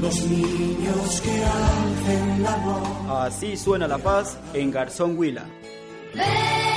los 0.00 0.22
niños 0.24 1.20
que 1.20 1.44
alcen 1.44 2.42
la 2.42 2.56
voz. 2.56 3.26
Así 3.26 3.56
suena 3.56 3.88
la 3.88 3.98
paz 3.98 4.38
en 4.54 4.70
Garzón 4.70 5.18
Huila. 5.18 5.44
Ven 6.14 6.67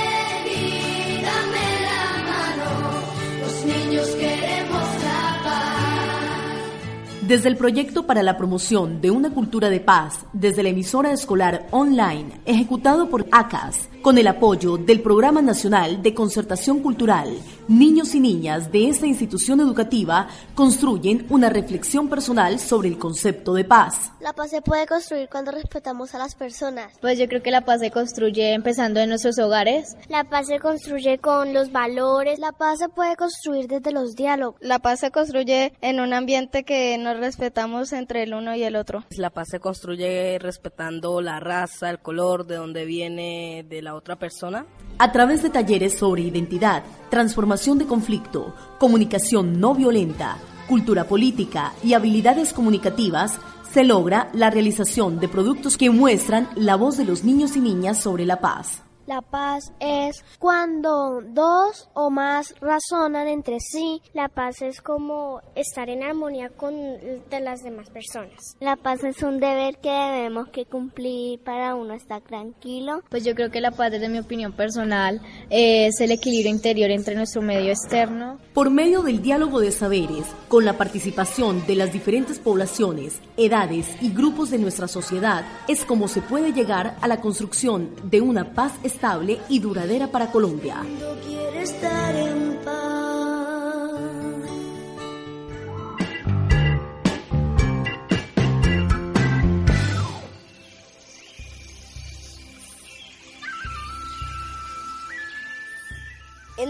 Desde 7.22 7.48
el 7.48 7.56
proyecto 7.56 8.04
para 8.04 8.24
la 8.24 8.36
promoción 8.36 9.00
de 9.00 9.12
una 9.12 9.30
cultura 9.30 9.70
de 9.70 9.78
paz, 9.78 10.26
desde 10.32 10.64
la 10.64 10.70
emisora 10.70 11.12
escolar 11.12 11.68
online, 11.70 12.40
ejecutado 12.46 13.08
por 13.08 13.26
ACAS, 13.30 13.88
con 14.02 14.18
el 14.18 14.26
apoyo 14.26 14.76
del 14.76 15.00
Programa 15.00 15.40
Nacional 15.40 16.02
de 16.02 16.14
Concertación 16.14 16.80
Cultural, 16.80 17.28
niños 17.68 18.16
y 18.16 18.20
niñas 18.20 18.72
de 18.72 18.88
esta 18.88 19.06
institución 19.06 19.60
educativa 19.60 20.26
construyen 20.56 21.24
una 21.30 21.48
reflexión 21.48 22.08
personal 22.08 22.58
sobre 22.58 22.88
el 22.88 22.98
concepto 22.98 23.54
de 23.54 23.64
paz. 23.64 24.10
La 24.20 24.32
paz 24.32 24.50
se 24.50 24.60
puede 24.60 24.86
construir 24.88 25.28
cuando 25.30 25.52
respetamos 25.52 26.16
a 26.16 26.18
las 26.18 26.34
personas. 26.34 26.92
Pues 27.00 27.20
yo 27.20 27.28
creo 27.28 27.40
que 27.40 27.52
la 27.52 27.64
paz 27.64 27.80
se 27.80 27.92
construye 27.92 28.52
empezando 28.52 28.98
en 28.98 29.10
nuestros 29.10 29.38
hogares. 29.38 29.96
La 30.08 30.24
paz 30.24 30.48
se 30.48 30.58
construye 30.58 31.18
con 31.18 31.54
los 31.54 31.70
valores. 31.70 32.40
La 32.40 32.50
paz 32.50 32.80
se 32.80 32.88
puede 32.88 33.14
construir 33.14 33.68
desde 33.68 33.92
los 33.92 34.16
diálogos. 34.16 34.60
La 34.60 34.80
paz 34.80 34.98
se 34.98 35.12
construye 35.12 35.72
en 35.80 36.00
un 36.00 36.12
ambiente 36.12 36.64
que 36.64 36.98
nos 37.12 37.20
respetamos 37.20 37.92
entre 37.92 38.22
el 38.22 38.34
uno 38.34 38.54
y 38.54 38.62
el 38.62 38.76
otro. 38.76 39.04
La 39.16 39.30
paz 39.30 39.48
se 39.50 39.60
construye 39.60 40.38
respetando 40.38 41.20
la 41.20 41.40
raza, 41.40 41.90
el 41.90 41.98
color, 41.98 42.46
de 42.46 42.56
donde 42.56 42.84
viene, 42.84 43.64
de 43.68 43.82
la 43.82 43.94
otra 43.94 44.16
persona. 44.16 44.66
A 44.98 45.12
través 45.12 45.42
de 45.42 45.50
talleres 45.50 45.98
sobre 45.98 46.22
identidad, 46.22 46.82
transformación 47.10 47.78
de 47.78 47.86
conflicto, 47.86 48.54
comunicación 48.78 49.60
no 49.60 49.74
violenta, 49.74 50.38
cultura 50.68 51.04
política 51.04 51.72
y 51.84 51.94
habilidades 51.94 52.52
comunicativas, 52.52 53.38
se 53.70 53.84
logra 53.84 54.30
la 54.32 54.50
realización 54.50 55.18
de 55.18 55.28
productos 55.28 55.76
que 55.76 55.90
muestran 55.90 56.48
la 56.56 56.76
voz 56.76 56.96
de 56.96 57.04
los 57.04 57.24
niños 57.24 57.56
y 57.56 57.60
niñas 57.60 57.98
sobre 57.98 58.26
la 58.26 58.40
paz. 58.40 58.82
La 59.06 59.20
paz 59.20 59.72
es 59.80 60.24
cuando 60.38 61.22
dos 61.22 61.88
o 61.92 62.10
más 62.10 62.54
razonan 62.60 63.26
entre 63.26 63.58
sí. 63.58 64.00
La 64.14 64.28
paz 64.28 64.62
es 64.62 64.80
como 64.80 65.40
estar 65.56 65.90
en 65.90 66.04
armonía 66.04 66.50
con 66.50 66.72
de 66.74 67.40
las 67.40 67.62
demás 67.64 67.90
personas. 67.90 68.56
La 68.60 68.76
paz 68.76 69.02
es 69.02 69.22
un 69.22 69.40
deber 69.40 69.78
que 69.78 69.90
debemos 69.90 70.48
que 70.50 70.66
cumplir 70.66 71.40
para 71.40 71.74
uno 71.74 71.94
estar 71.94 72.22
tranquilo. 72.22 73.02
Pues 73.10 73.24
yo 73.24 73.34
creo 73.34 73.50
que 73.50 73.60
la 73.60 73.72
paz, 73.72 73.90
desde 73.90 74.08
mi 74.08 74.20
opinión 74.20 74.52
personal, 74.52 75.20
es 75.50 76.00
el 76.00 76.12
equilibrio 76.12 76.52
interior 76.52 76.90
entre 76.90 77.16
nuestro 77.16 77.42
medio 77.42 77.70
externo. 77.70 78.38
Por 78.54 78.70
medio 78.70 79.02
del 79.02 79.20
diálogo 79.20 79.58
de 79.58 79.72
saberes, 79.72 80.26
con 80.46 80.64
la 80.64 80.78
participación 80.78 81.66
de 81.66 81.74
las 81.74 81.92
diferentes 81.92 82.38
poblaciones, 82.38 83.20
edades 83.36 83.88
y 84.00 84.12
grupos 84.12 84.50
de 84.50 84.58
nuestra 84.58 84.86
sociedad, 84.86 85.44
es 85.66 85.84
como 85.84 86.06
se 86.06 86.22
puede 86.22 86.52
llegar 86.52 86.96
a 87.00 87.08
la 87.08 87.20
construcción 87.20 87.90
de 88.04 88.20
una 88.20 88.54
paz 88.54 88.72
estable 88.92 89.40
y 89.48 89.58
duradera 89.58 90.08
para 90.08 90.30
Colombia. 90.30 90.76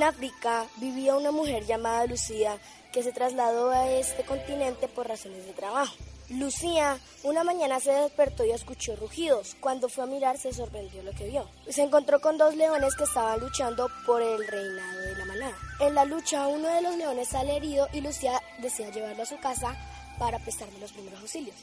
En 0.03 0.08
África 0.08 0.67
vivía 0.78 1.14
una 1.14 1.31
mujer 1.31 1.64
llamada 1.64 2.06
Lucía 2.06 2.58
que 2.92 3.05
se 3.05 3.12
trasladó 3.12 3.70
a 3.70 3.89
este 3.89 4.25
continente 4.25 4.89
por 4.89 5.06
razones 5.06 5.47
de 5.47 5.53
trabajo. 5.53 5.95
Lucía 6.28 6.98
una 7.22 7.45
mañana 7.45 7.78
se 7.78 7.92
despertó 7.92 8.45
y 8.45 8.50
escuchó 8.50 8.97
rugidos. 8.97 9.55
Cuando 9.61 9.89
fue 9.89 10.03
a 10.03 10.08
mirar 10.08 10.39
se 10.39 10.53
sorprendió 10.53 11.05
lo 11.05 11.12
que 11.12 11.28
vio. 11.28 11.48
Se 11.69 11.83
encontró 11.83 12.20
con 12.20 12.36
dos 12.36 12.56
leones 12.56 12.97
que 12.97 13.05
estaban 13.05 13.39
luchando 13.39 13.89
por 14.05 14.20
el 14.20 14.45
reinado 14.45 14.98
de 15.02 15.17
la 15.18 15.24
manada. 15.24 15.57
En 15.79 15.95
la 15.95 16.05
lucha 16.05 16.48
uno 16.48 16.67
de 16.67 16.83
los 16.83 16.96
leones 16.96 17.29
sale 17.29 17.57
herido 17.57 17.86
y 17.92 18.01
Lucía 18.01 18.42
desea 18.61 18.91
llevarlo 18.91 19.23
a 19.23 19.27
su 19.27 19.39
casa 19.39 19.77
para 20.18 20.41
prestarle 20.41 20.80
los 20.80 20.91
primeros 20.91 21.20
auxilios. 21.20 21.55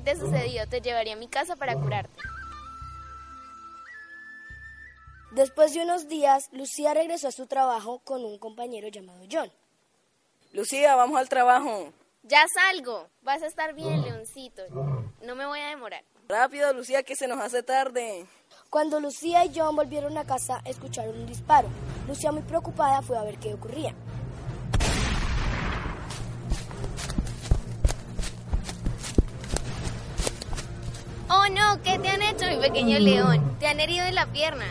¿Qué 0.00 0.14
te 0.14 0.18
sucedió? 0.18 0.66
Te 0.66 0.80
llevaría 0.80 1.12
a 1.12 1.16
mi 1.16 1.28
casa 1.28 1.56
para 1.56 1.74
curarte. 1.74 2.20
Después 5.32 5.72
de 5.74 5.82
unos 5.82 6.08
días, 6.08 6.48
Lucía 6.52 6.94
regresó 6.94 7.28
a 7.28 7.32
su 7.32 7.46
trabajo 7.46 8.00
con 8.00 8.24
un 8.24 8.38
compañero 8.38 8.88
llamado 8.88 9.24
John. 9.30 9.50
Lucía, 10.52 10.96
vamos 10.96 11.18
al 11.18 11.28
trabajo. 11.28 11.92
Ya 12.22 12.44
salgo. 12.52 13.08
Vas 13.22 13.42
a 13.42 13.46
estar 13.46 13.74
bien, 13.74 14.02
Leoncito. 14.02 14.62
No 15.22 15.36
me 15.36 15.46
voy 15.46 15.60
a 15.60 15.68
demorar. 15.68 16.02
Rápido, 16.28 16.72
Lucía, 16.72 17.02
que 17.02 17.14
se 17.14 17.28
nos 17.28 17.38
hace 17.38 17.62
tarde. 17.62 18.26
Cuando 18.70 19.00
Lucía 19.00 19.44
y 19.44 19.52
John 19.54 19.76
volvieron 19.76 20.16
a 20.16 20.24
casa, 20.24 20.60
escucharon 20.64 21.18
un 21.18 21.26
disparo. 21.26 21.68
Lucía, 22.08 22.32
muy 22.32 22.42
preocupada, 22.42 23.02
fue 23.02 23.18
a 23.18 23.22
ver 23.22 23.38
qué 23.38 23.54
ocurría. 23.54 23.94
Oh 31.40 31.48
no, 31.48 31.82
¿qué 31.82 31.98
te 31.98 32.10
han 32.10 32.20
hecho, 32.20 32.44
mi 32.46 32.56
pequeño 32.56 32.98
león? 32.98 33.56
Te 33.58 33.66
han 33.66 33.80
herido 33.80 34.04
en 34.04 34.14
la 34.14 34.26
pierna. 34.26 34.66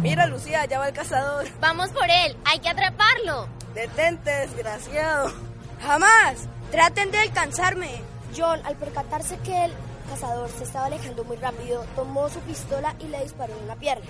Mira, 0.00 0.26
Lucía, 0.26 0.64
ya 0.64 0.78
va 0.78 0.88
el 0.88 0.94
cazador. 0.94 1.46
Vamos 1.60 1.90
por 1.90 2.08
él, 2.08 2.34
hay 2.46 2.60
que 2.60 2.70
atraparlo. 2.70 3.46
Detente, 3.74 4.30
desgraciado. 4.30 5.34
¡Jamás! 5.82 6.48
¡Traten 6.70 7.10
de 7.10 7.18
alcanzarme! 7.18 8.00
John, 8.34 8.58
al 8.64 8.76
percatarse 8.76 9.36
que 9.40 9.66
el 9.66 9.72
cazador 10.08 10.48
se 10.56 10.64
estaba 10.64 10.86
alejando 10.86 11.24
muy 11.24 11.36
rápido, 11.36 11.84
tomó 11.94 12.30
su 12.30 12.40
pistola 12.40 12.94
y 13.00 13.08
le 13.08 13.22
disparó 13.22 13.52
en 13.58 13.64
una 13.64 13.76
pierna. 13.76 14.06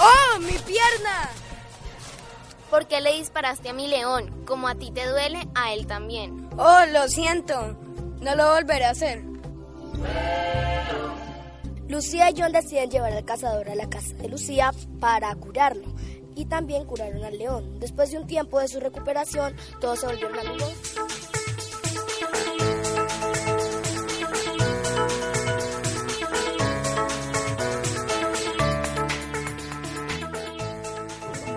¡Oh, 0.00 0.40
mi 0.40 0.58
pierna! 0.58 1.30
¿Por 2.70 2.86
qué 2.86 3.00
le 3.00 3.14
disparaste 3.14 3.70
a 3.70 3.72
mi 3.72 3.88
león? 3.88 4.44
Como 4.46 4.68
a 4.68 4.76
ti 4.76 4.92
te 4.92 5.06
duele, 5.06 5.38
a 5.54 5.74
él 5.74 5.86
también. 5.86 6.48
Oh, 6.56 6.84
lo 6.92 7.08
siento. 7.08 7.76
No 8.20 8.36
lo 8.36 8.54
volveré 8.54 8.84
a 8.84 8.90
hacer. 8.90 9.24
Lucía 11.88 12.30
y 12.30 12.40
John 12.40 12.52
deciden 12.52 12.90
llevar 12.90 13.12
al 13.12 13.24
cazador 13.24 13.68
a 13.68 13.74
la 13.74 13.90
casa 13.90 14.14
de 14.14 14.28
Lucía 14.28 14.72
para 15.00 15.34
curarlo. 15.34 15.88
Y 16.36 16.44
también 16.44 16.84
curaron 16.84 17.24
al 17.24 17.36
león. 17.36 17.80
Después 17.80 18.12
de 18.12 18.18
un 18.18 18.28
tiempo 18.28 18.60
de 18.60 18.68
su 18.68 18.78
recuperación, 18.78 19.56
todos 19.80 19.98
se 19.98 20.06
volvieron 20.06 20.38
amigos. 20.38 20.74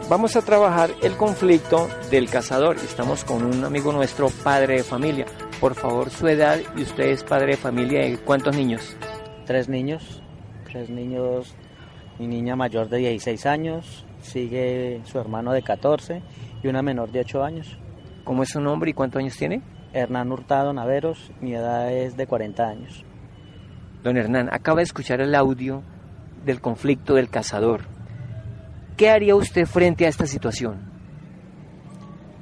Vamos 0.09 0.35
a 0.35 0.41
trabajar 0.41 0.91
el 1.01 1.15
conflicto 1.15 1.87
del 2.11 2.29
cazador. 2.29 2.75
Estamos 2.75 3.23
con 3.23 3.43
un 3.45 3.63
amigo 3.63 3.93
nuestro, 3.93 4.27
padre 4.43 4.75
de 4.75 4.83
familia. 4.83 5.25
Por 5.61 5.75
favor, 5.75 6.09
su 6.09 6.27
edad 6.27 6.59
y 6.75 6.81
usted 6.81 7.05
es 7.05 7.23
padre 7.23 7.51
de 7.51 7.57
familia 7.57 8.01
de 8.01 8.17
cuántos 8.17 8.53
niños? 8.55 8.97
Tres 9.45 9.69
niños, 9.69 10.21
tres 10.65 10.89
niños, 10.89 11.55
mi 12.19 12.27
niña 12.27 12.57
mayor 12.57 12.89
de 12.89 12.97
16 12.97 13.45
años, 13.45 14.05
sigue 14.21 15.01
su 15.05 15.19
hermano 15.19 15.53
de 15.53 15.63
14 15.63 16.21
y 16.61 16.67
una 16.67 16.81
menor 16.81 17.11
de 17.11 17.21
8 17.21 17.41
años. 17.41 17.79
¿Cómo 18.25 18.43
es 18.43 18.49
su 18.49 18.59
nombre 18.59 18.91
y 18.91 18.93
cuántos 18.93 19.21
años 19.21 19.37
tiene? 19.37 19.61
Hernán 19.93 20.33
Hurtado 20.33 20.73
Naveros, 20.73 21.31
mi 21.39 21.55
edad 21.55 21.91
es 21.93 22.17
de 22.17 22.27
40 22.27 22.63
años. 22.63 23.05
Don 24.03 24.17
Hernán, 24.17 24.49
acaba 24.51 24.77
de 24.77 24.83
escuchar 24.83 25.21
el 25.21 25.33
audio 25.33 25.81
del 26.45 26.59
conflicto 26.59 27.15
del 27.15 27.29
cazador. 27.29 27.81
¿Qué 28.97 29.09
haría 29.09 29.35
usted 29.35 29.65
frente 29.65 30.05
a 30.05 30.09
esta 30.09 30.27
situación? 30.27 30.91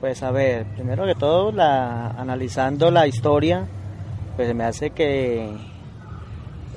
Pues 0.01 0.21
a 0.21 0.31
ver, 0.31 0.65
primero 0.75 1.05
que 1.05 1.15
todo, 1.15 1.51
la, 1.51 2.09
analizando 2.09 2.91
la 2.91 3.07
historia, 3.07 3.65
pues 4.35 4.53
me 4.53 4.65
hace 4.65 4.89
que 4.89 5.49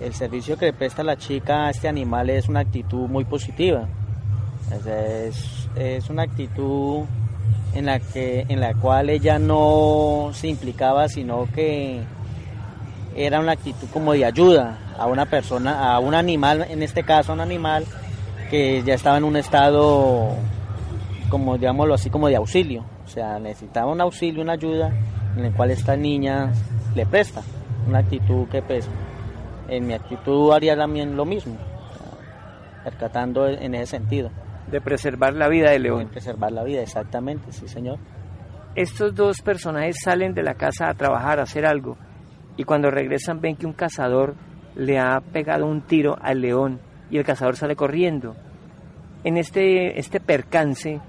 el 0.01 0.15
servicio 0.15 0.57
que 0.57 0.67
le 0.67 0.73
presta 0.75 1.03
la 1.03 1.17
chica 1.17 1.67
a 1.67 1.71
este 1.71 1.89
animal 1.89 2.31
es 2.31 2.49
una 2.49 2.61
actitud 2.61 3.09
muy 3.09 3.25
positiva. 3.25 3.89
Es, 4.71 5.69
es, 5.75 6.09
una 6.09 6.23
actitud 6.23 7.05
en 7.75 7.87
la 7.87 7.99
que 7.99 8.47
en 8.49 8.61
la 8.61 8.75
cual 8.75 9.11
ella 9.11 9.39
no 9.39 10.31
se 10.35 10.49
implicaba, 10.49 11.09
sino 11.09 11.49
que 11.53 12.01
era 13.17 13.41
una 13.41 13.53
actitud 13.53 13.89
como 13.93 14.13
de 14.13 14.25
ayuda 14.25 14.79
a 14.97 15.07
una 15.07 15.27
persona, 15.27 15.93
a 15.93 15.99
un 15.99 16.15
animal, 16.15 16.67
en 16.71 16.83
este 16.83 17.03
caso 17.03 17.33
un 17.33 17.41
animal 17.41 17.85
que 18.55 18.85
ya 18.85 18.95
estaba 18.95 19.17
en 19.17 19.25
un 19.25 19.35
estado 19.35 20.29
como 21.29 21.59
digámoslo 21.59 21.95
así, 21.95 22.09
como 22.09 22.29
de 22.29 22.37
auxilio. 22.37 22.85
O 23.05 23.09
sea, 23.09 23.41
necesitaba 23.41 23.91
un 23.91 24.01
auxilio, 24.01 24.43
una 24.43 24.53
ayuda 24.53 24.93
en 25.37 25.47
el 25.47 25.53
cual 25.53 25.73
esta 25.73 25.97
niña 25.97 26.53
le 26.95 27.05
presta. 27.05 27.43
Una 27.89 27.99
actitud 27.99 28.47
que 28.47 28.63
pues 28.63 28.89
en 29.69 29.89
mi 29.89 29.95
actitud 29.95 30.53
haría 30.53 30.77
también 30.77 31.17
lo 31.17 31.25
mismo, 31.25 31.57
percatando 32.85 33.49
en 33.49 33.75
ese 33.75 33.87
sentido. 33.87 34.31
De 34.71 34.81
preservar 34.81 35.35
la 35.35 35.49
vida 35.49 35.73
de 35.73 35.81
León. 35.81 36.05
De 36.05 36.07
preservar 36.07 36.53
la 36.53 36.63
vida, 36.63 36.81
exactamente, 36.81 37.51
sí 37.51 37.67
señor. 37.67 37.99
Estos 38.77 39.17
dos 39.17 39.43
personajes 39.43 39.97
salen 40.01 40.33
de 40.33 40.45
la 40.45 40.55
casa 40.55 40.89
a 40.89 40.95
trabajar, 40.95 41.41
a 41.41 41.43
hacer 41.43 41.67
algo, 41.67 41.97
y 42.57 42.63
cuando 42.63 42.89
regresan 42.93 43.41
ven 43.41 43.57
que 43.57 43.67
un 43.67 43.73
cazador 43.73 44.37
le 44.77 45.01
ha 45.01 45.21
pegado 45.21 45.67
un 45.67 45.83
tiro 45.83 46.17
al 46.23 46.41
león 46.41 46.79
y 47.11 47.19
el 47.19 47.25
cazador 47.25 47.57
sale 47.57 47.75
corriendo. 47.75 48.37
En 49.25 49.39
este, 49.39 49.99
este 49.99 50.21
percance, 50.21 51.01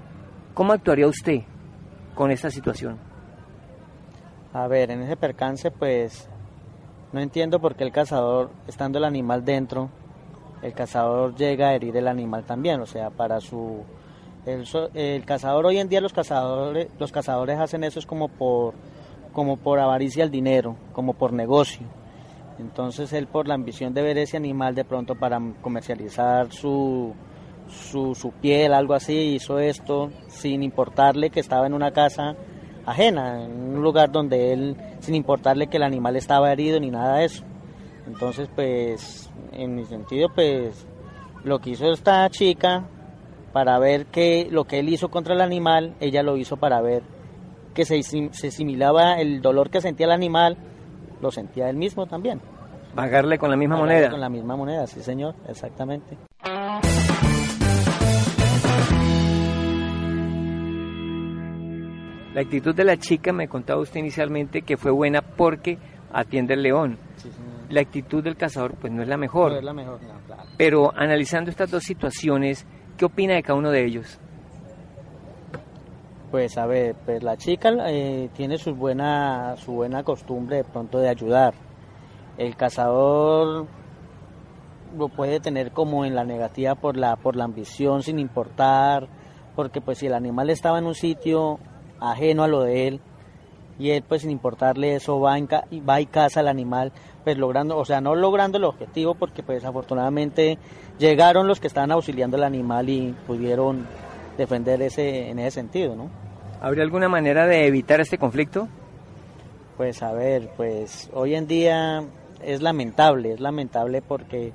¿cómo 0.54 0.72
actuaría 0.72 1.06
usted 1.06 1.42
con 2.14 2.30
esta 2.30 2.50
situación? 2.50 2.98
A 4.54 4.66
ver, 4.68 4.90
en 4.90 5.02
ese 5.02 5.18
percance 5.18 5.70
pues 5.70 6.26
no 7.12 7.20
entiendo 7.20 7.60
por 7.60 7.74
qué 7.74 7.84
el 7.84 7.92
cazador, 7.92 8.50
estando 8.66 8.96
el 8.96 9.04
animal 9.04 9.44
dentro, 9.44 9.90
el 10.62 10.72
cazador 10.72 11.34
llega 11.34 11.68
a 11.68 11.74
herir 11.74 11.94
el 11.94 12.08
animal 12.08 12.44
también, 12.44 12.80
o 12.80 12.86
sea, 12.86 13.10
para 13.10 13.38
su... 13.40 13.84
El, 14.46 15.24
cazador 15.26 15.66
hoy 15.66 15.76
en 15.78 15.88
día 15.88 16.00
los 16.00 16.12
cazadores 16.12 16.86
los 17.00 17.10
cazadores 17.10 17.58
hacen 17.58 17.82
eso 17.82 17.98
es 17.98 18.06
como 18.06 18.28
por 18.28 18.74
como 19.32 19.56
por 19.56 19.80
avaricia 19.80 20.22
al 20.22 20.30
dinero, 20.30 20.76
como 20.92 21.14
por 21.14 21.32
negocio. 21.32 21.84
Entonces 22.60 23.12
él 23.12 23.26
por 23.26 23.48
la 23.48 23.54
ambición 23.54 23.92
de 23.92 24.02
ver 24.02 24.16
ese 24.18 24.36
animal 24.36 24.74
de 24.74 24.84
pronto 24.84 25.16
para 25.16 25.40
comercializar 25.60 26.52
su, 26.52 27.12
su, 27.68 28.14
su, 28.14 28.32
piel, 28.32 28.72
algo 28.72 28.94
así, 28.94 29.34
hizo 29.34 29.58
esto 29.58 30.10
sin 30.28 30.62
importarle 30.62 31.30
que 31.30 31.40
estaba 31.40 31.66
en 31.66 31.74
una 31.74 31.92
casa 31.92 32.36
ajena, 32.84 33.44
en 33.44 33.76
un 33.76 33.82
lugar 33.82 34.12
donde 34.12 34.52
él, 34.52 34.76
sin 35.00 35.14
importarle 35.14 35.66
que 35.66 35.76
el 35.76 35.82
animal 35.82 36.16
estaba 36.16 36.52
herido 36.52 36.78
ni 36.80 36.90
nada 36.90 37.18
de 37.18 37.24
eso. 37.24 37.44
Entonces, 38.06 38.48
pues, 38.54 39.30
en 39.52 39.74
mi 39.74 39.84
sentido, 39.84 40.28
pues, 40.34 40.86
lo 41.44 41.58
que 41.58 41.70
hizo 41.70 41.90
esta 41.90 42.28
chica 42.30 42.84
para 43.52 43.78
ver 43.78 44.06
que 44.06 44.48
lo 44.50 44.64
que 44.64 44.78
él 44.78 44.88
hizo 44.88 45.08
contra 45.08 45.34
el 45.34 45.40
animal, 45.40 45.94
ella 46.00 46.22
lo 46.22 46.36
hizo 46.36 46.56
para 46.56 46.80
ver 46.80 47.02
que 47.74 47.84
se, 47.84 48.02
se 48.02 48.48
asimilaba 48.48 49.20
el 49.20 49.42
dolor 49.42 49.70
que 49.70 49.80
sentía 49.80 50.06
el 50.06 50.12
animal 50.12 50.56
lo 51.20 51.30
sentía 51.30 51.68
él 51.68 51.76
mismo 51.76 52.06
también. 52.06 52.40
Pagarle 52.94 53.38
con 53.38 53.50
la 53.50 53.56
misma 53.56 53.76
moneda. 53.76 54.10
Con 54.10 54.20
la 54.20 54.28
misma 54.28 54.56
moneda, 54.56 54.86
sí 54.86 55.02
señor, 55.02 55.34
exactamente. 55.48 56.16
La 62.36 62.42
actitud 62.42 62.74
de 62.74 62.84
la 62.84 62.98
chica 62.98 63.32
me 63.32 63.48
contaba 63.48 63.80
usted 63.80 63.98
inicialmente 63.98 64.60
que 64.60 64.76
fue 64.76 64.90
buena 64.90 65.22
porque 65.22 65.78
atiende 66.12 66.52
el 66.52 66.64
león. 66.64 66.98
la 67.70 67.80
actitud 67.80 68.22
del 68.22 68.36
cazador 68.36 68.74
pues 68.74 68.92
no 68.92 69.00
es 69.00 69.08
la 69.08 69.16
mejor. 69.16 69.52
No 69.52 69.58
es 69.58 69.64
la 69.64 69.72
mejor, 69.72 69.98
claro. 70.26 70.42
Pero 70.58 70.92
analizando 70.94 71.50
estas 71.50 71.70
dos 71.70 71.82
situaciones, 71.84 72.66
¿qué 72.98 73.06
opina 73.06 73.36
de 73.36 73.42
cada 73.42 73.58
uno 73.58 73.70
de 73.70 73.86
ellos? 73.86 74.20
Pues 76.30 76.58
a 76.58 76.66
ver, 76.66 76.94
pues 77.06 77.22
la 77.22 77.38
chica 77.38 77.70
eh, 77.88 78.28
tiene 78.34 78.58
su 78.58 78.74
buena, 78.74 79.56
su 79.56 79.72
buena 79.72 80.02
costumbre 80.02 80.58
de 80.58 80.64
pronto 80.64 80.98
de 80.98 81.08
ayudar. 81.08 81.54
El 82.36 82.54
cazador 82.54 83.66
lo 84.94 85.08
puede 85.08 85.40
tener 85.40 85.72
como 85.72 86.04
en 86.04 86.14
la 86.14 86.24
negativa 86.24 86.74
por 86.74 86.98
la, 86.98 87.16
por 87.16 87.34
la 87.34 87.44
ambición 87.44 88.02
sin 88.02 88.18
importar, 88.18 89.08
porque 89.54 89.80
pues 89.80 89.96
si 89.96 90.06
el 90.06 90.12
animal 90.12 90.50
estaba 90.50 90.78
en 90.78 90.84
un 90.84 90.94
sitio 90.94 91.58
ajeno 92.00 92.44
a 92.44 92.48
lo 92.48 92.62
de 92.62 92.88
él, 92.88 93.00
y 93.78 93.90
él 93.90 94.02
pues 94.06 94.22
sin 94.22 94.30
importarle 94.30 94.96
eso 94.96 95.20
va, 95.20 95.38
en 95.38 95.48
va 95.48 96.00
y 96.00 96.06
caza 96.06 96.40
al 96.40 96.48
animal, 96.48 96.92
pues 97.24 97.36
logrando, 97.36 97.76
o 97.76 97.84
sea, 97.84 98.00
no 98.00 98.14
logrando 98.14 98.58
el 98.58 98.64
objetivo 98.64 99.14
porque 99.14 99.42
pues 99.42 99.64
afortunadamente 99.64 100.58
llegaron 100.98 101.46
los 101.46 101.60
que 101.60 101.66
estaban 101.66 101.92
auxiliando 101.92 102.36
al 102.36 102.44
animal 102.44 102.88
y 102.88 103.14
pudieron 103.26 103.86
defender 104.38 104.80
ese, 104.82 105.30
en 105.30 105.38
ese 105.38 105.50
sentido, 105.52 105.94
¿no? 105.94 106.08
¿Habría 106.60 106.84
alguna 106.84 107.08
manera 107.08 107.46
de 107.46 107.66
evitar 107.66 108.00
este 108.00 108.18
conflicto? 108.18 108.68
Pues 109.76 110.02
a 110.02 110.12
ver, 110.12 110.50
pues 110.56 111.10
hoy 111.12 111.34
en 111.34 111.46
día 111.46 112.02
es 112.42 112.62
lamentable, 112.62 113.32
es 113.32 113.40
lamentable 113.40 114.00
porque 114.00 114.52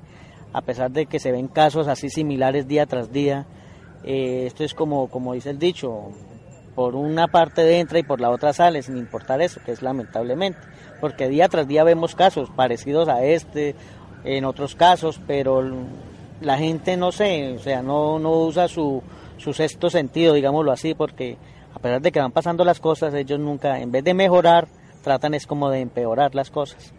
a 0.52 0.62
pesar 0.62 0.90
de 0.90 1.06
que 1.06 1.20
se 1.20 1.30
ven 1.30 1.46
casos 1.48 1.86
así 1.86 2.10
similares 2.10 2.66
día 2.66 2.86
tras 2.86 3.12
día, 3.12 3.46
eh, 4.04 4.44
esto 4.46 4.64
es 4.64 4.74
como, 4.74 5.08
como 5.08 5.34
dice 5.34 5.50
el 5.50 5.58
dicho, 5.58 6.10
por 6.74 6.94
una 6.94 7.28
parte 7.28 7.78
entra 7.78 7.98
y 7.98 8.02
por 8.02 8.20
la 8.20 8.30
otra 8.30 8.52
sale, 8.52 8.82
sin 8.82 8.96
importar 8.96 9.42
eso, 9.42 9.60
que 9.64 9.72
es 9.72 9.82
lamentablemente, 9.82 10.58
porque 11.00 11.28
día 11.28 11.48
tras 11.48 11.68
día 11.68 11.84
vemos 11.84 12.14
casos 12.14 12.50
parecidos 12.50 13.08
a 13.08 13.24
este, 13.24 13.74
en 14.24 14.44
otros 14.44 14.74
casos, 14.74 15.20
pero 15.26 15.62
la 16.40 16.58
gente 16.58 16.96
no 16.96 17.12
sé, 17.12 17.54
o 17.56 17.58
sea, 17.58 17.82
no, 17.82 18.18
no 18.18 18.30
usa 18.30 18.68
su, 18.68 19.02
su 19.36 19.52
sexto 19.52 19.90
sentido, 19.90 20.34
digámoslo 20.34 20.72
así, 20.72 20.94
porque 20.94 21.36
a 21.74 21.78
pesar 21.78 22.00
de 22.00 22.12
que 22.12 22.20
van 22.20 22.32
pasando 22.32 22.64
las 22.64 22.80
cosas, 22.80 23.14
ellos 23.14 23.38
nunca, 23.38 23.80
en 23.80 23.90
vez 23.90 24.04
de 24.04 24.14
mejorar, 24.14 24.68
tratan 25.02 25.34
es 25.34 25.46
como 25.46 25.70
de 25.70 25.80
empeorar 25.80 26.34
las 26.34 26.50
cosas. 26.50 26.94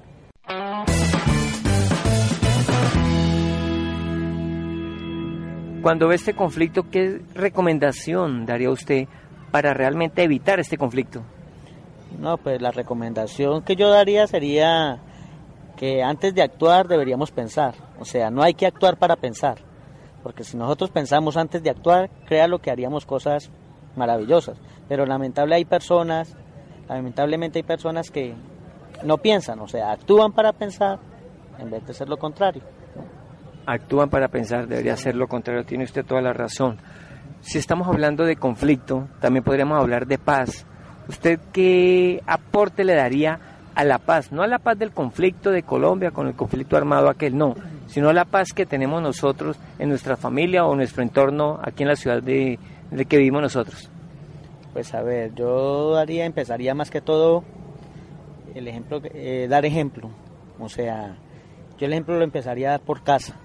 Cuando 5.82 6.08
ve 6.08 6.16
este 6.16 6.34
conflicto, 6.34 6.90
¿qué 6.90 7.22
recomendación 7.36 8.46
daría 8.46 8.70
usted 8.70 9.06
para 9.54 9.74
realmente 9.74 10.24
evitar 10.24 10.60
este 10.60 10.78
conflicto? 10.78 11.22
No, 12.20 12.38
pues 12.38 12.62
la 12.62 12.72
recomendación 12.72 13.62
que 13.62 13.78
yo 13.78 13.90
daría 13.90 14.28
sería 14.28 15.00
que 15.78 16.04
antes 16.04 16.36
de 16.36 16.42
actuar 16.42 16.90
deberíamos 16.90 17.32
pensar. 17.32 17.76
O 18.00 18.04
sea, 18.04 18.30
no 18.32 18.44
hay 18.44 18.56
que 18.56 18.66
actuar 18.66 18.98
para 18.98 19.16
pensar 19.16 19.60
porque 20.24 20.46
si 20.46 20.56
nosotros 20.56 20.90
pensamos 20.90 21.36
antes 21.36 21.62
de 21.62 21.70
actuar, 21.70 22.10
crea 22.26 22.48
lo 22.48 22.60
que 22.60 22.72
haríamos 22.72 23.06
cosas 23.06 23.52
maravillosas, 23.96 24.58
pero 24.88 25.06
lamentable 25.06 25.56
hay 25.56 25.66
personas, 25.66 26.36
lamentablemente 26.88 27.60
hay 27.60 27.64
personas 27.64 28.10
que 28.10 28.34
no 29.04 29.18
piensan, 29.18 29.60
o 29.60 29.68
sea, 29.68 29.92
actúan 29.92 30.32
para 30.32 30.54
pensar 30.54 30.98
en 31.60 31.70
vez 31.70 31.86
de 31.86 31.94
ser 31.94 32.08
lo 32.08 32.18
contrario. 32.18 32.64
Actúan 33.66 34.10
para 34.10 34.30
pensar, 34.30 34.68
debería 34.68 34.96
ser 34.96 35.16
lo 35.16 35.28
contrario, 35.28 35.66
tiene 35.66 35.84
usted 35.84 36.06
toda 36.06 36.22
la 36.22 36.34
razón. 36.34 36.78
Si 37.44 37.58
estamos 37.58 37.90
hablando 37.90 38.24
de 38.24 38.38
conflicto, 38.38 39.10
también 39.20 39.44
podríamos 39.44 39.78
hablar 39.78 40.08
de 40.08 40.18
paz. 40.18 40.66
¿Usted 41.10 41.42
qué 41.52 42.24
aporte 42.26 42.86
le 42.86 42.96
daría 42.96 43.38
a 43.76 43.84
la 43.84 43.98
paz? 43.98 44.32
No 44.32 44.44
a 44.44 44.48
la 44.48 44.60
paz 44.60 44.80
del 44.80 44.92
conflicto 44.92 45.52
de 45.52 45.64
Colombia 45.64 46.12
con 46.12 46.28
el 46.28 46.36
conflicto 46.36 46.78
armado 46.78 47.10
aquel, 47.10 47.38
no, 47.38 47.56
sino 47.88 48.14
la 48.14 48.24
paz 48.24 48.54
que 48.54 48.66
tenemos 48.66 49.02
nosotros 49.02 49.60
en 49.78 49.90
nuestra 49.90 50.16
familia 50.16 50.66
o 50.66 50.74
nuestro 50.74 51.04
entorno 51.04 51.60
aquí 51.62 51.84
en 51.84 51.90
la 51.90 51.98
ciudad 51.98 52.24
de, 52.24 52.58
que 53.10 53.18
vivimos 53.18 53.42
nosotros? 53.42 53.92
Pues 54.72 54.94
a 54.94 55.02
ver, 55.02 55.36
yo 55.36 55.98
haría, 55.98 56.26
empezaría 56.26 56.74
más 56.74 56.90
que 56.90 57.02
todo 57.02 57.44
el 58.56 58.70
ejemplo, 58.70 59.02
eh, 59.04 59.48
dar 59.50 59.66
ejemplo. 59.66 60.10
O 60.60 60.70
sea, 60.70 61.18
yo 61.78 61.88
el 61.88 61.92
ejemplo 61.92 62.18
lo 62.18 62.24
empezaría 62.24 62.76
a 62.76 62.80
por 62.80 63.04
casa. 63.04 63.36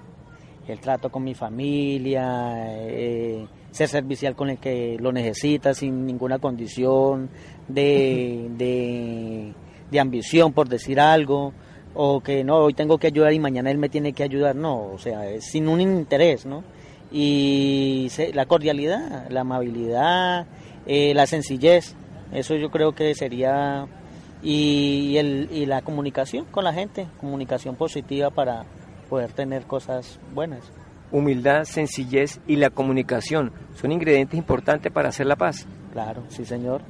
El 0.69 0.79
trato 0.79 1.11
con 1.11 1.25
mi 1.25 1.35
familia, 1.35 2.55
eh, 2.77 3.47
ser 3.79 3.89
servicial 3.89 4.35
con 4.35 4.51
el 4.51 4.59
que 4.59 4.97
lo 4.99 5.13
necesita 5.13 5.73
sin 5.73 6.05
ninguna 6.05 6.41
condición 6.41 7.31
de, 7.69 8.49
de, 8.57 9.53
de 9.89 10.01
ambición, 10.01 10.53
por 10.53 10.69
decir 10.69 10.99
algo 10.99 11.53
o 11.95 12.21
que 12.21 12.43
no, 12.43 12.57
hoy 12.57 12.75
tengo 12.75 12.99
que 12.99 13.07
ayudar 13.07 13.33
y 13.33 13.39
mañana 13.39 13.71
él 13.71 13.79
me 13.79 13.89
tiene 13.89 14.13
que 14.13 14.25
ayudar, 14.25 14.57
no, 14.57 14.91
o 14.93 14.99
sea, 14.99 15.29
es 15.29 15.45
sin 15.45 15.69
un 15.69 15.81
interés, 15.81 16.45
¿no? 16.45 16.65
Y 17.13 18.09
la 18.35 18.47
cordialidad, 18.47 19.29
la 19.31 19.43
amabilidad, 19.43 20.47
eh, 20.87 21.15
la 21.15 21.27
sencillez, 21.27 21.95
eso 22.33 22.57
yo 22.57 22.71
creo 22.71 22.93
que 22.93 23.15
sería, 23.15 23.87
y, 24.43 25.17
el, 25.19 25.49
y 25.53 25.67
la 25.67 25.83
comunicación 25.83 26.47
con 26.47 26.65
la 26.65 26.73
gente, 26.73 27.07
comunicación 27.21 27.77
positiva 27.77 28.31
para 28.31 28.65
poder 29.09 29.33
tener 29.33 29.65
cosas 29.65 30.19
buenas. 30.35 30.73
Humildad, 31.11 31.65
sencillez 31.65 32.41
y 32.47 32.57
la 32.57 32.71
comunicación 32.71 33.53
son 33.75 33.93
ingredientes 33.93 34.39
importantes 34.39 34.93
para 34.93 35.09
hacer 35.09 35.27
la 35.27 35.37
paz. 35.37 35.67
Claro, 35.93 36.23
sí 36.29 36.45
señor. 36.45 36.83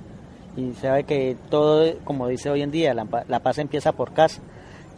Y 0.57 0.73
sabe 0.75 1.05
que 1.05 1.37
todo, 1.51 1.99
como 2.05 2.27
dice 2.27 2.51
hoy 2.51 2.63
en 2.63 2.71
día, 2.71 2.95
la, 2.95 3.07
la 3.29 3.41
paz 3.41 3.59
empieza 3.59 3.93
por 3.93 4.13
casa 4.13 4.43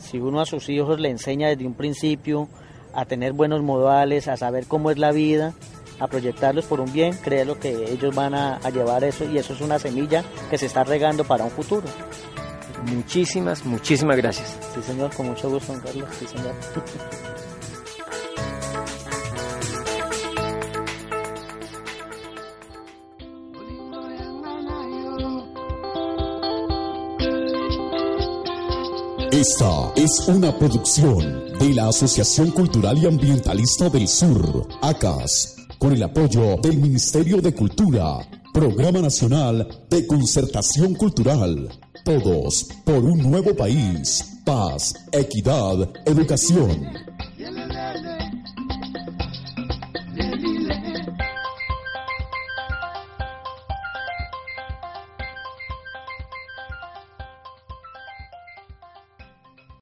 si 0.01 0.19
uno 0.19 0.41
a 0.41 0.47
sus 0.47 0.69
hijos 0.69 0.99
le 0.99 1.11
enseña 1.11 1.49
desde 1.49 1.67
un 1.67 1.75
principio 1.75 2.49
a 2.95 3.05
tener 3.05 3.33
buenos 3.33 3.63
modales, 3.63 4.29
a 4.29 4.37
saber 4.37 4.67
cómo 4.67 4.91
es 4.91 4.99
la 4.99 5.13
vida, 5.13 5.53
a 6.01 6.07
proyectarlos 6.09 6.65
por 6.65 6.81
un 6.81 6.93
bien, 6.93 7.15
créelo 7.23 7.59
que 7.59 7.93
ellos 7.93 8.15
van 8.15 8.35
a, 8.35 8.57
a 8.57 8.71
llevar 8.71 9.05
eso 9.05 9.25
y 9.31 9.39
eso 9.39 9.53
es 9.53 9.61
una 9.61 9.79
semilla 9.79 10.25
que 10.49 10.59
se 10.59 10.67
está 10.67 10.83
regando 10.83 11.25
para 11.25 11.45
un 11.45 11.51
futuro. 11.51 11.87
Muchísimas, 12.87 13.65
muchísimas 13.67 14.17
gracias. 14.17 14.59
Sí, 14.75 14.83
señor, 14.83 15.15
con 15.15 15.29
mucho 15.29 15.51
gusto, 15.51 15.73
don 15.73 15.83
Carlos. 15.83 16.09
Sí, 16.19 16.27
señor. 16.27 16.55
Esta 29.41 29.91
es 29.97 30.29
una 30.29 30.55
producción 30.59 31.57
de 31.59 31.73
la 31.73 31.89
Asociación 31.89 32.51
Cultural 32.51 32.99
y 32.99 33.07
Ambientalista 33.07 33.89
del 33.89 34.07
Sur, 34.07 34.69
ACAS, 34.83 35.57
con 35.79 35.95
el 35.95 36.03
apoyo 36.03 36.59
del 36.59 36.77
Ministerio 36.77 37.41
de 37.41 37.55
Cultura, 37.55 38.19
Programa 38.53 39.01
Nacional 39.01 39.67
de 39.89 40.07
Concertación 40.07 40.95
Cultural. 40.95 41.71
Todos 42.05 42.67
por 42.85 43.03
un 43.03 43.31
nuevo 43.31 43.57
país, 43.57 44.23
paz, 44.45 44.95
equidad, 45.11 45.89
educación. 46.05 47.10